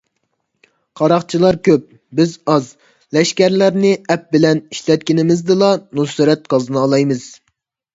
قاراقچىلار 1.01 1.59
كۆپ، 1.67 1.83
بىز 2.21 2.33
ئاز؛ 2.55 2.71
لەشكەرلەرنى 3.19 3.95
ئەپ 4.01 4.27
بىلەن 4.35 4.67
ئىشلەتكىنىمىزدىلا 4.67 5.75
نۇسرەت 6.01 6.55
قازىنالايمىز. 6.57 7.33